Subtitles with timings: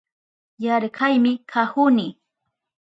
[0.63, 2.07] Yarkaymi kahuni